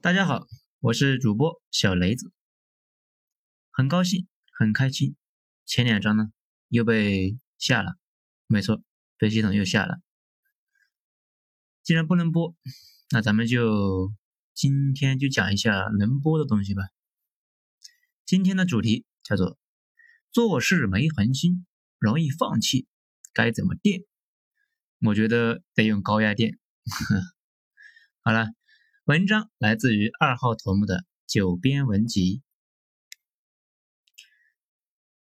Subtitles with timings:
[0.00, 0.46] 大家好，
[0.78, 2.32] 我是主播小雷子，
[3.72, 5.16] 很高兴，很开心。
[5.66, 6.30] 前两章呢
[6.68, 7.96] 又被下了，
[8.46, 8.80] 没错，
[9.16, 9.98] 被系统又下了。
[11.82, 12.54] 既然不能播，
[13.10, 14.12] 那咱们就
[14.54, 16.84] 今天就讲一下能播的东西吧。
[18.24, 19.58] 今天的主题叫做
[20.30, 21.66] 做事没恒心，
[21.98, 22.86] 容易放弃，
[23.32, 24.04] 该怎么电？
[25.00, 26.56] 我觉得得用高压电。
[28.22, 28.57] 好了。
[29.08, 32.42] 文章来自于二号头目的九编文集。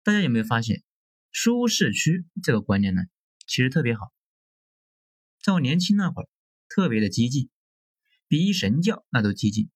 [0.03, 0.83] 大家有没有发现，
[1.31, 3.03] 舒适区这个观念呢？
[3.47, 4.13] 其实特别好。
[5.41, 6.29] 在我年轻那会儿，
[6.69, 7.51] 特别的激进，
[8.27, 9.71] 比一神教那都激进。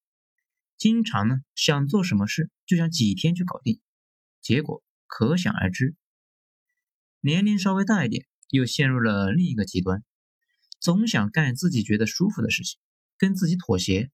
[0.76, 3.80] 经常呢想做什么事就想几天去搞定，
[4.40, 5.94] 结果可想而知。
[7.20, 10.02] 年龄稍微大一点，又陷入了另一个极端，
[10.80, 12.80] 总想干自己觉得舒服的事情。
[13.22, 14.10] 跟自己妥协，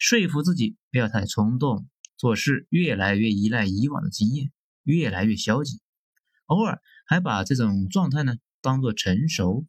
[0.00, 4.50] 说服自己不要太冲动，做事越来越依赖以往的经验，
[4.82, 5.80] 越来越消极，
[6.46, 9.64] 偶尔还把这种状态呢当做成熟。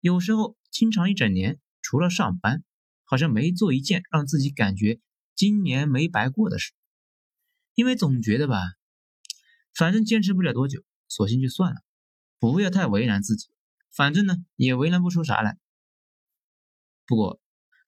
[0.00, 2.64] 有时候经常一整年除了上班，
[3.04, 4.98] 好像没做一件让自己感觉
[5.34, 6.72] 今年没白过的事，
[7.74, 8.56] 因为总觉得吧，
[9.74, 11.82] 反正坚持不了多久，索性就算了，
[12.38, 13.50] 不要太为难自己，
[13.92, 15.58] 反正呢也为难不出啥来。
[17.04, 17.38] 不过。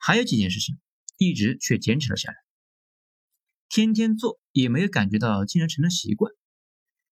[0.05, 0.81] 还有几件事情，
[1.17, 2.37] 一直却坚持了下来，
[3.69, 6.33] 天天做也没有感觉到，竟然成了习惯。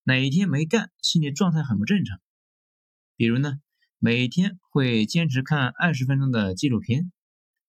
[0.02, 2.20] 哪一天没干，心理状态很不正常。
[3.14, 3.60] 比如呢，
[3.98, 7.12] 每天会坚持看二十分钟的纪录片，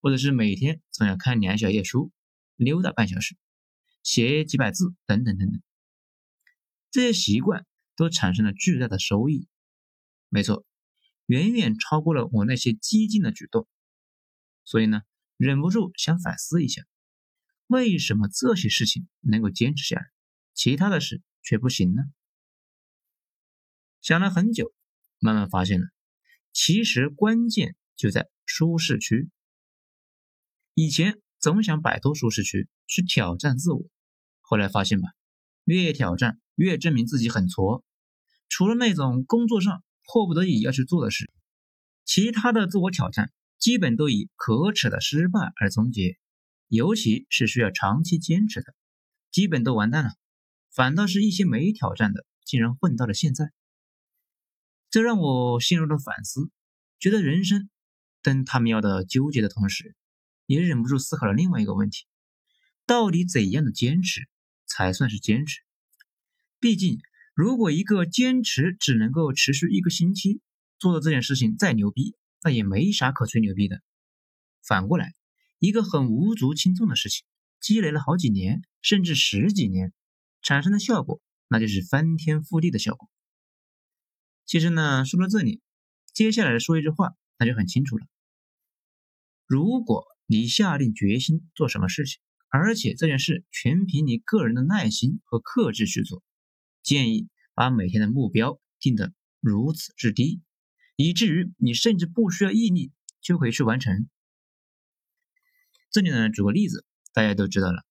[0.01, 2.11] 或者是每天总要看两小页书，
[2.55, 3.37] 溜达半小时，
[4.01, 5.61] 写几百字，等等等等。
[6.89, 9.47] 这些习惯都产生了巨大的收益，
[10.29, 10.65] 没错，
[11.27, 13.67] 远远超过了我那些激进的举动。
[14.63, 15.03] 所以呢。
[15.41, 16.83] 忍不住想反思一下，
[17.65, 20.05] 为什么这些事情能够坚持下来，
[20.53, 22.03] 其他的事却不行呢？
[24.01, 24.71] 想了很久，
[25.17, 25.87] 慢慢发现了，
[26.53, 29.31] 其实关键就在舒适区。
[30.75, 33.83] 以前总想摆脱舒适区，去挑战自我，
[34.41, 35.09] 后来发现吧，
[35.63, 37.83] 越挑战越证明自己很挫。
[38.47, 41.31] 除了那种工作上迫不得已要去做的事，
[42.05, 43.33] 其他的自我挑战。
[43.61, 46.17] 基本都以可耻的失败而终结，
[46.67, 48.73] 尤其是需要长期坚持的，
[49.29, 50.09] 基本都完蛋了。
[50.71, 53.51] 反倒是一些没挑战的，竟然混到了现在，
[54.89, 56.49] 这让我陷入了反思，
[56.99, 57.69] 觉得人生
[58.23, 59.95] 跟他喵的纠结的同时，
[60.47, 62.07] 也忍不住思考了另外一个问题：
[62.87, 64.27] 到底怎样的坚持
[64.65, 65.59] 才算是坚持？
[66.59, 66.97] 毕竟，
[67.35, 70.41] 如果一个坚持只能够持续一个星期，
[70.79, 72.15] 做的这件事情再牛逼。
[72.43, 73.81] 那也没啥可吹牛逼的。
[74.63, 75.13] 反过来，
[75.59, 77.25] 一个很无足轻重的事情，
[77.59, 79.93] 积累了好几年，甚至十几年，
[80.41, 83.09] 产生的效果，那就是翻天覆地的效果。
[84.45, 85.61] 其实呢，说到这里，
[86.13, 88.05] 接下来说一句话，那就很清楚了。
[89.47, 96.21] 如果你下定决心做什么事情，而且这件事全凭你个人的耐心和克制去做，
[96.83, 100.41] 建议把每天的目标定得如此之低。
[101.01, 102.91] 以至于你甚至不需要毅力
[103.21, 104.07] 就可以去完成。
[105.89, 107.83] 这里呢，举个例子，大家都知道了。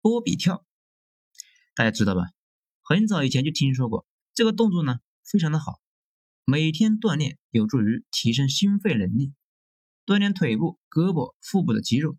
[0.00, 0.64] 波比跳，
[1.74, 2.30] 大家知道吧？
[2.82, 5.80] 很早以前就听说过这个动作呢，非常的好。
[6.44, 9.34] 每天锻炼有助于提升心肺能力，
[10.06, 12.16] 锻炼腿部、胳膊、腹部的肌肉，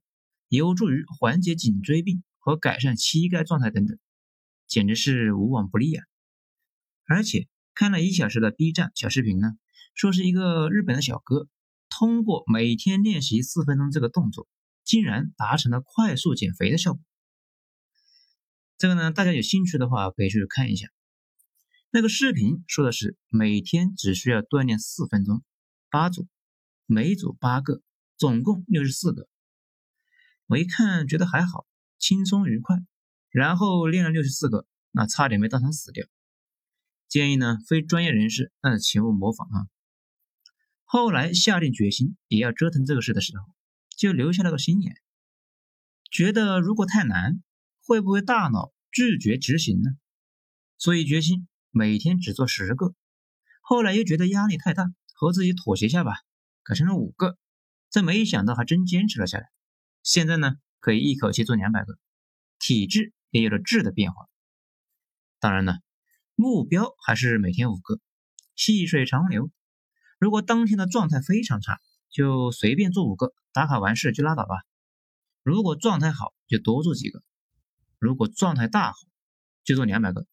[0.49, 3.97] 有助于缓解颈椎病和改善膝盖状态等等，
[4.67, 6.03] 简直是无往不利啊！
[7.05, 7.47] 而且。
[7.77, 9.51] 看了一小时的 B 站小视频呢，
[9.93, 11.47] 说是一个日本的小哥，
[11.89, 14.47] 通过每天练习四分钟这个动作，
[14.83, 17.03] 竟然达成了快速减肥的效果。
[18.79, 20.87] 这个呢，大家有兴趣的话可以去看一下。
[21.91, 25.43] 那个视频说的是每天只需要锻炼四分钟，
[25.91, 26.27] 八组，
[26.87, 27.83] 每组八个，
[28.17, 29.29] 总共六十四个。
[30.47, 31.67] 我一看觉得还好，
[31.99, 32.75] 轻松愉快，
[33.29, 36.07] 然后练了六十四个，那差点没当场死掉。
[37.07, 39.67] 建议呢，非专业人士那是请勿模仿啊。
[40.83, 43.45] 后来下定决心也要折腾这个事的时候，
[43.97, 44.95] 就留下了个心眼，
[46.11, 47.41] 觉得如果太难，
[47.81, 49.91] 会不会大脑拒绝执行呢？
[50.77, 52.93] 所以决心每天只做十个。
[53.61, 56.13] 后来又觉得压力太大，和自己妥协下吧，
[56.63, 57.37] 改成了五个。
[57.89, 59.49] 这没想到还真坚持了下来。
[60.03, 61.97] 现在呢，可以一口气做两百个，
[62.59, 64.27] 体质也有了质的变化。
[65.39, 65.79] 当然了。
[66.39, 67.99] 目标还是每天五个，
[68.55, 69.49] 细水长流。
[70.19, 71.81] 如果当天的状态非常差，
[72.11, 74.53] 就随便做五个，打卡完事就拉倒吧。
[75.41, 77.21] 如果状态好，就多做几个；
[77.97, 78.97] 如果状态大好，
[79.63, 80.27] 就做两百个。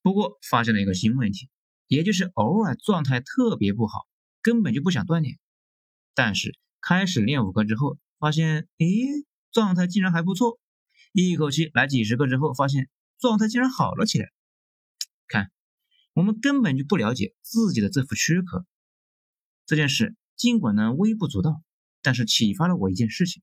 [0.00, 1.50] 不过发现了一个新问题，
[1.86, 4.06] 也就是偶尔状态特别不好，
[4.40, 5.38] 根本就不想锻炼。
[6.14, 10.58] 但是开始练五个之后，发现，诶，状态竟然还不错。
[11.12, 12.88] 一口气来几十个之后，发现
[13.18, 14.30] 状态竟然好了起来。
[16.14, 18.64] 我们根本就不了解自己的这副躯壳。
[19.66, 21.62] 这件事尽管呢微不足道，
[22.02, 23.42] 但是启发了我一件事情，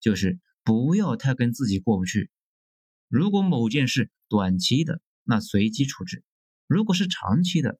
[0.00, 2.30] 就是不要太跟自己过不去。
[3.08, 6.22] 如果某件事短期的，那随机处置；
[6.66, 7.78] 如果是长期的，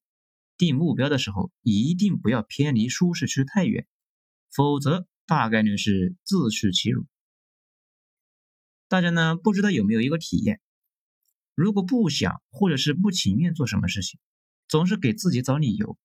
[0.57, 3.87] 定目标的时候一定不要偏离舒适区太远，
[4.51, 7.07] 否则大概率是自取其辱。
[8.89, 10.61] 大家呢不知道有没有一个体验，
[11.57, 14.21] 如果不想或者是不情愿做什么事情，
[14.69, 15.99] 总是给自己找理由。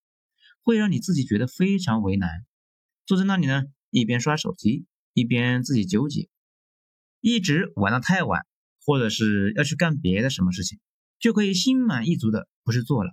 [0.63, 2.45] 会让你自己觉得非常为难，
[3.07, 6.29] 坐在那里呢，一边刷手机，一边自己纠结，
[7.19, 8.45] 一直玩到太晚，
[8.85, 10.79] 或者是要去干别的什么事情，
[11.19, 13.11] 就可以心满意足的不是做了。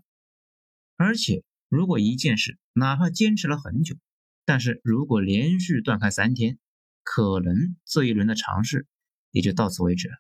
[0.97, 3.97] 而且，如果一件事哪怕坚持了很久，
[4.45, 6.59] 但是如果连续断开三天，
[7.03, 8.87] 可能这一轮的尝试
[9.31, 10.15] 也就到此为止了。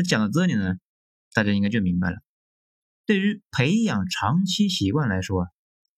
[0.00, 0.78] 那讲到这里呢，
[1.34, 2.22] 大家应该就明白了，
[3.04, 5.48] 对于培养长期习惯来说啊。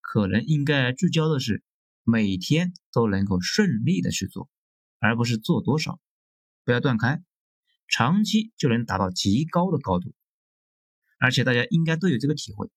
[0.01, 1.63] 可能应该聚焦的是
[2.03, 4.51] 每天都能够顺利的去做，
[4.99, 6.01] 而不是做多少，
[6.65, 7.23] 不要断开，
[7.87, 10.13] 长期就能达到极高的高度。
[11.21, 12.69] 而且大家应该都有这个体会，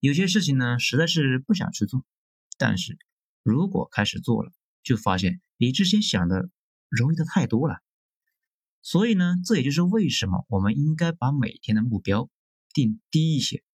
[0.00, 2.04] 有些事情呢实在是不想去做，
[2.58, 2.98] 但是
[3.44, 4.52] 如果开始做了，
[4.82, 6.50] 就发现比之前想的
[6.88, 7.78] 容易的太多了。
[8.86, 12.30] 所以呢，这也就是为什么我们应该把每天的目标
[12.72, 13.64] 定低一些，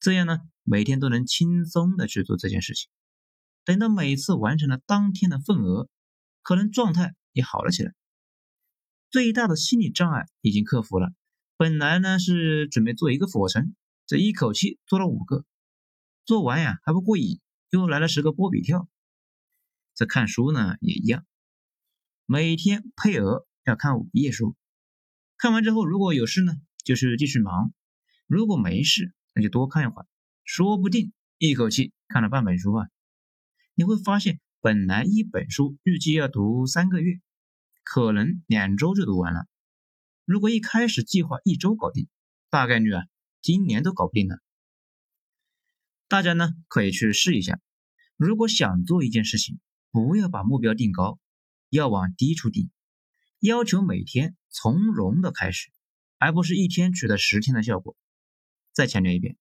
[0.00, 0.40] 这样呢。
[0.62, 2.90] 每天都能轻松的去做这件事情，
[3.64, 5.88] 等到每次完成了当天的份额，
[6.42, 7.92] 可能状态也好了起来。
[9.08, 11.12] 最大的心理障碍已经克服了。
[11.56, 13.74] 本来呢是准备做一个俯卧撑，
[14.06, 15.44] 这一口气做了五个，
[16.24, 18.88] 做完呀还不过瘾，又来了十个波比跳。
[19.94, 21.24] 这看书呢也一样，
[22.26, 24.56] 每天配额要看五页书，
[25.38, 27.70] 看完之后如果有事呢，就是继续忙；
[28.26, 30.06] 如果没事，那就多看一会儿。
[30.44, 32.88] 说不定一口气看了半本书啊！
[33.74, 37.20] 你会发现，本来一本书预计要读三个月，
[37.84, 39.46] 可能两周就读完了。
[40.24, 42.08] 如果一开始计划一周搞定，
[42.48, 43.04] 大概率啊，
[43.40, 44.40] 今年都搞不定了。
[46.08, 47.60] 大家呢可以去试一下。
[48.16, 49.60] 如果想做一件事情，
[49.92, 51.20] 不要把目标定高，
[51.68, 52.68] 要往低处定，
[53.40, 55.70] 要求每天从容的开始，
[56.18, 57.96] 而不是一天取得十天的效果。
[58.72, 59.36] 再强调一遍。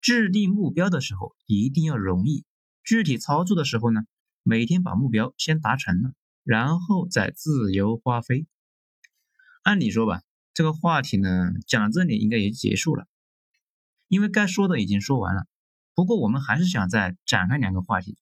[0.00, 2.44] 制定目标的时候一定要容易，
[2.84, 4.02] 具体操作的时候呢，
[4.42, 6.12] 每天把目标先达成了，
[6.44, 8.46] 然后再自由发挥。
[9.62, 10.22] 按理说吧，
[10.54, 13.08] 这个话题呢讲到这里应该也结束了，
[14.06, 15.46] 因为该说的已经说完了。
[15.94, 18.16] 不过我们还是想再展开两个话题，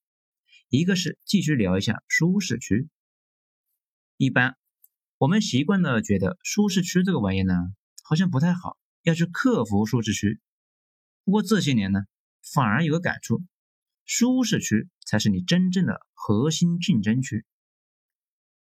[0.68, 2.88] 一个是继续聊一下舒适区。
[4.16, 4.56] 一般
[5.16, 7.54] 我们习惯的觉得舒适区这个玩意呢，
[8.02, 10.40] 好像不太好，要去克服舒适区。
[11.24, 12.00] 不过这些年呢，
[12.42, 13.42] 反而有个感触，
[14.04, 17.46] 舒适区才是你真正的核心竞争区。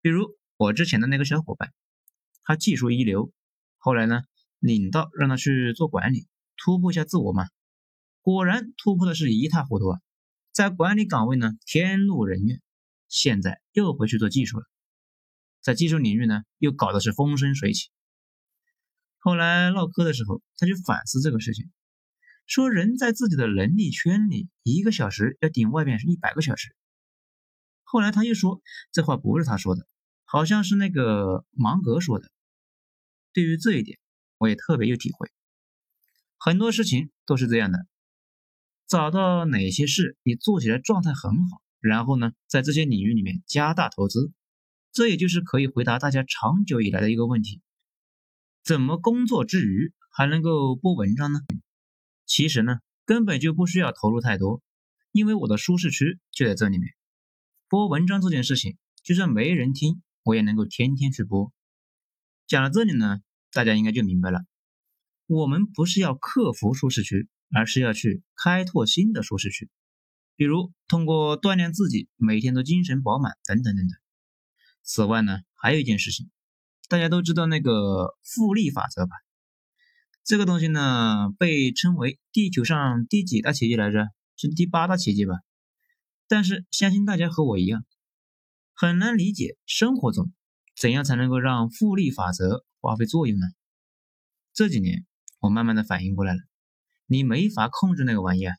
[0.01, 1.73] 比如我之前的那个小伙伴，
[2.43, 3.33] 他技术一流，
[3.77, 4.21] 后来呢，
[4.59, 6.25] 领导让他去做管理，
[6.55, 7.47] 突破一下自我嘛，
[8.21, 9.99] 果然突破的是一塌糊涂啊，
[10.53, 12.61] 在管理岗位呢天怒人怨，
[13.09, 14.65] 现在又回去做技术了，
[15.69, 17.91] 在技术领域呢又搞的是风生水起。
[19.19, 21.69] 后来唠嗑的时候，他就反思这个事情。
[22.47, 26.75] 说人在自己的能力圈里，一个小时要顶外面是一百个小时。
[27.83, 29.85] 后来他又说，这话不是他说的，
[30.25, 32.31] 好像是那个芒格说的。
[33.31, 33.99] 对于这一点，
[34.39, 35.29] 我也特别有体会。
[36.39, 37.85] 很多事情都是这样的，
[38.87, 44.31] 找到哪些事你做起来状态很好，然后呢，在这些领域里面加大投资，
[44.91, 47.61] 这也就是可以回答大家长久以来的一个问题：
[48.63, 51.39] 怎么工作之余还能够播文章呢？
[52.25, 54.61] 其实呢，根本就不需要投入太多，
[55.11, 56.89] 因为我的舒适区就在这里面。
[57.67, 61.51] 播文章这件事情，就算没人听，我也能够天天去播。
[62.47, 63.19] 讲到这里呢，
[63.51, 64.41] 大家应该就明白了，
[65.27, 69.69] 我们不是要克服舒适区，而是要去开拓新的舒适区，
[70.35, 73.99] 比如通过锻炼自己，每天都精神饱满等等等等。
[74.91, 76.31] 此外呢，还有一件事情，
[76.87, 79.11] 大家都知道那个复利法则吧？
[80.23, 84.07] 这个东西呢，被称为地球上第几大奇迹来着？
[84.35, 85.35] 是第八大奇迹吧？
[86.27, 87.85] 但是相信大家和我一样，
[88.73, 90.33] 很难理解生活中
[90.75, 93.45] 怎样才能够让复利法则发挥作用呢？
[94.53, 95.05] 这几年
[95.37, 96.39] 我慢慢的反应过来了，
[97.05, 98.55] 你没法控制那个玩意儿。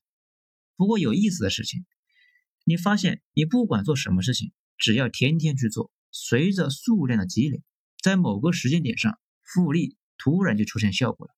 [0.76, 1.84] 不过有意思的事情，
[2.62, 7.62] 你发现你不管做什么事情，只要天天去做，随着数量的积累，
[8.02, 11.34] 在某个时间点上，复利突然就出现效果了。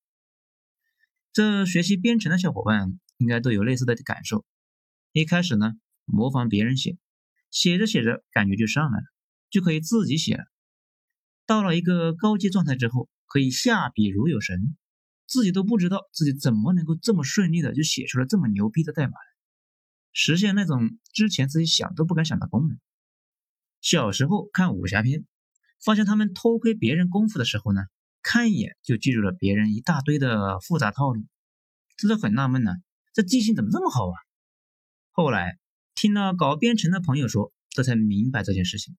[1.33, 4.45] 这学习编程的小伙伴应该都有类似的感受。
[5.13, 5.73] 一开始呢，
[6.05, 6.99] 模仿别人写。
[7.51, 9.05] 写着写着，感觉就上来了，
[9.51, 10.45] 就可以自己写了。
[11.45, 14.75] 到了一个高阶状态之后，可以下笔如有神，
[15.27, 19.27] 自己都不知道自己怎么能够这么顺利的就写出了这么牛逼的代码来，
[20.13, 22.79] 实现那种之前自己想都不敢想的功能。
[23.83, 25.27] 小时候看武侠片，
[25.85, 27.83] 发现他们偷窥别人功夫的时候呢，
[28.23, 31.27] 看一眼就记住了别人一大堆的复杂套路，
[31.99, 32.73] 真的很纳闷呢，
[33.13, 34.17] 这记性怎么这么好啊？
[35.11, 35.59] 后来。
[35.95, 38.97] 听了搞编程的朋友说，这才明白这件事情。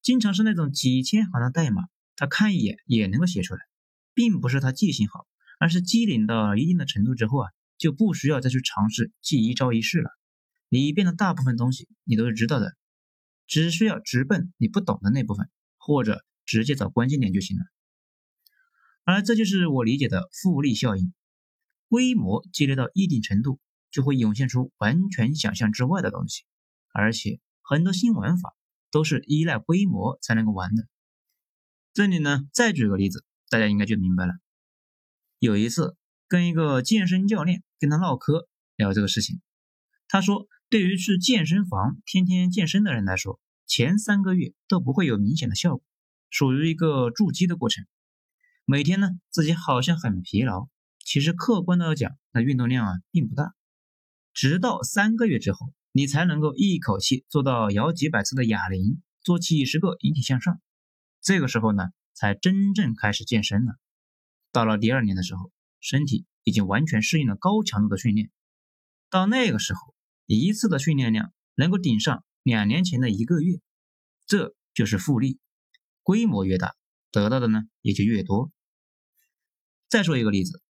[0.00, 1.82] 经常是那种几千行的代码，
[2.14, 3.60] 他看一眼也能够写出来，
[4.14, 5.26] 并不是他记性好，
[5.58, 10.08] 而是机灵到一定的程度之后啊，就不需要再去尝试记一招一式了。
[10.68, 12.74] 里边的大部分东西你都是知道的，
[13.46, 17.64] 只需要直奔你不懂的那部分，或者直接找关键点就行了。
[19.04, 21.12] 而这就是我理解的复利效应，
[21.88, 23.60] 规模积累到一定程度。
[23.88, 26.44] 就会涌现出完全想象之外的东西，
[26.92, 28.54] 而且很多新玩法
[28.90, 30.86] 都是依赖规模才能够玩的。
[31.94, 34.34] 这里呢，再举个例子，大家应该就明白了。
[35.38, 35.96] 有一次
[36.28, 39.40] 跟一个健身教练跟他唠嗑聊这个事情，
[40.08, 45.84] 他说，对于去健身房天天健身的人来说，前三个月都不会有明显的效果，
[46.28, 47.86] 属于一个筑基的过程。
[48.64, 50.68] 每天呢，自己好像很疲劳，
[51.04, 53.54] 其实客观的讲，那运动量啊并不大。
[54.32, 60.60] 直到三个月之后，你才能够一口气做到摇几百次的哑铃，做几十个引体向上。
[61.22, 63.76] 这个时候呢，才真正开始健身了。
[64.50, 68.32] 到了第二年的时候，身体已经完全适应了高强度的训练。
[69.10, 69.94] 到那个时候，
[70.26, 73.60] 一次的训练量能够顶上两年前的一个月。
[74.26, 75.38] 这就是复利，
[76.02, 76.74] 规模越大，
[77.12, 78.50] 得到的呢也就越多。
[79.88, 80.62] 再说一个例子，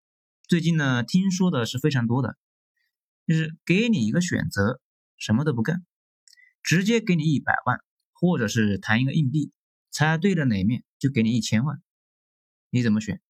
[0.47, 2.37] 最近呢听说的是非常多的。
[3.27, 4.81] 就是给你一个选择，
[5.17, 5.85] 什么都不干，
[6.63, 7.81] 直接给你一百万，
[8.13, 9.51] 或者是弹一个硬币，
[9.91, 11.83] 猜对了哪面就给你一千万，
[12.71, 13.21] 你怎么选？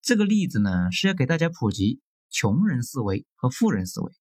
[0.00, 2.00] 这个例子呢是要给大家普及
[2.30, 4.12] 穷人思维和富人思维，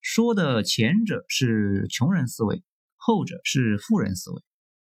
[0.00, 2.62] 说的前者是穷人思维，
[2.96, 4.42] 后者是富人思维，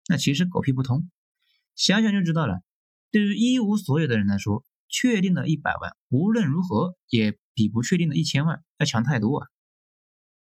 [0.08, 1.10] 那其实狗屁不通，
[1.76, 2.62] 想想就知道了。
[3.12, 7.38] 对于一无所有的人来说，确定的一百万无论如何也。
[7.58, 9.48] 比不确定的一千万要强太多啊！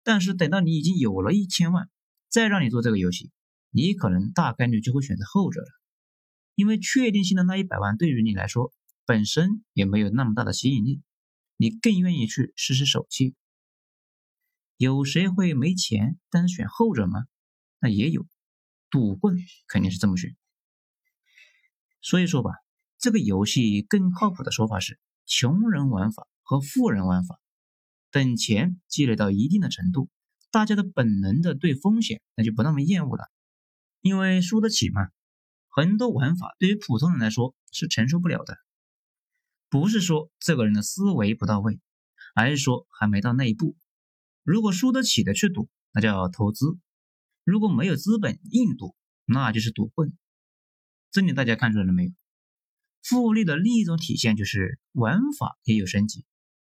[0.01, 1.87] 但是等到你已经有了一千万，
[2.27, 3.29] 再让你做这个游戏，
[3.69, 5.67] 你可能大概率就会选择后者了，
[6.55, 8.73] 因为确定性的那一百万对于你来说
[9.05, 11.03] 本身也没有那么大的吸引力，
[11.55, 13.35] 你更愿意去试试手气。
[14.83, 17.25] 有谁会没钱但是选后者吗？
[17.79, 18.27] 那也有，
[18.89, 19.37] 赌棍
[19.67, 20.35] 肯定是这么选。
[22.01, 22.51] 所以说吧，
[22.99, 26.27] 这个游戏更靠谱的说法是穷人玩法。
[26.45, 27.39] 和富人玩法，
[28.11, 30.09] 等钱积累到一定的程度，
[30.51, 33.31] 大家的本能的对风险那就不那么厌恶了，
[34.01, 35.07] 因为输得起嘛。
[35.69, 38.57] 很多玩法对于普通人来说是承受不了的，
[39.69, 41.79] 不是说这个人的思维不到位，
[42.35, 43.77] 而是说还没到那一步。
[44.43, 46.77] 如果输得起的去赌，那叫投资；
[47.43, 48.95] 如果没有资本硬赌，
[49.25, 50.17] 那就是赌棍。
[51.11, 52.11] 这里大家看出来了没有？
[53.01, 56.25] 复利的另一种体现就是玩法也有升级。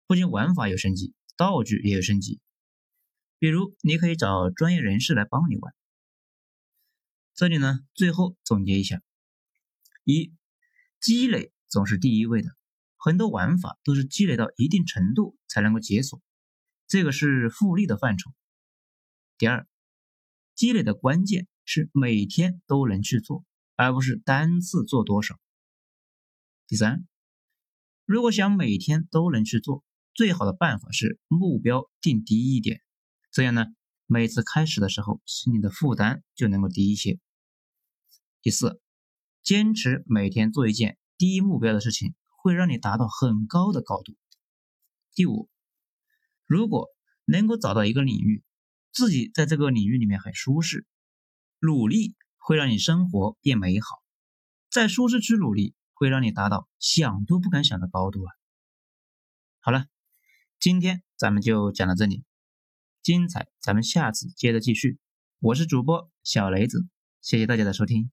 [0.07, 2.41] 不仅玩法有升级，道具也有升级。
[3.39, 5.75] 比如，你可以找专业人士来帮你玩。
[7.35, 9.01] 这里呢，最后总结一下：
[10.05, 10.33] 一、
[11.01, 12.51] 积累总是第一位的，
[12.97, 16.21] 很多玩法都是积累到一定程度才能够解锁，
[16.91, 18.33] 这个是复利的范畴。
[19.39, 19.69] 第二，
[20.57, 23.45] 积累的关键是每天都能去做，
[23.77, 25.39] 而不是单次做多少。
[26.67, 27.07] 第三，
[28.05, 32.83] 如果想每天都能去做，最好的办法是目标定低一点，
[33.31, 33.67] 这样呢，
[34.07, 37.21] 每次开始的时候心里的负担就能够低一些。
[38.43, 38.81] 第四，
[39.45, 44.17] 坚持每天做一件低目标的事情，会让你达到很高的高度。
[45.13, 45.49] 第五，
[46.51, 46.89] 如果
[47.27, 48.43] 能够找到一个领域，
[48.93, 50.85] 自己在这个领域里面很舒适，
[51.61, 54.03] 努力会让你生活变美好，
[54.69, 58.35] 在舒适区努力会让你达到想都不敢想的高度啊！
[59.61, 59.87] 好了。
[60.59, 62.25] 今天咱们就讲到这里，
[63.01, 64.99] 精彩咱们下次接着继续。
[65.39, 66.85] 我是主播小雷子。
[67.21, 68.11] 谢谢大家的收听。